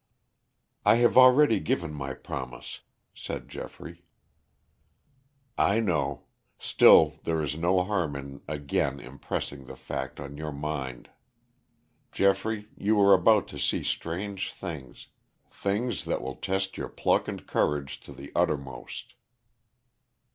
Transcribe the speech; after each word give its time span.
"I 0.83 0.95
have 0.95 1.15
already 1.15 1.59
given 1.59 1.93
my 1.93 2.15
promise," 2.15 2.79
said 3.13 3.47
Geoffrey. 3.47 4.03
"I 5.59 5.79
know. 5.79 6.23
Still 6.57 7.19
there 7.23 7.39
is 7.39 7.55
no 7.55 7.83
harm 7.83 8.15
in 8.15 8.41
again 8.47 8.99
impressing 8.99 9.65
the 9.67 9.75
fact 9.75 10.19
on 10.19 10.37
your 10.37 10.51
mind. 10.51 11.11
Geoffrey, 12.11 12.67
you 12.75 12.99
are 12.99 13.13
about 13.13 13.47
to 13.49 13.59
see 13.59 13.83
strange 13.83 14.51
things, 14.51 15.09
things 15.51 16.05
that 16.05 16.23
will 16.23 16.35
test 16.35 16.77
your 16.79 16.89
pluck 16.89 17.27
and 17.27 17.45
courage 17.45 17.99
to 17.99 18.11
the 18.11 18.31
uttermost." 18.33 19.13